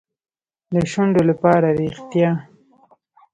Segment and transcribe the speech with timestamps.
[0.73, 2.31] د شونډو لپاره ریښتیا.